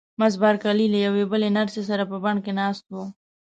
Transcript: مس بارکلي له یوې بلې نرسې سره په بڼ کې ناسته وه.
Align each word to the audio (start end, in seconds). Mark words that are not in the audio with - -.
مس 0.19 0.33
بارکلي 0.41 0.87
له 0.93 0.99
یوې 1.05 1.23
بلې 1.31 1.49
نرسې 1.57 1.81
سره 1.89 2.03
په 2.11 2.17
بڼ 2.23 2.35
کې 2.45 2.51
ناسته 2.59 2.89
وه. 2.95 3.05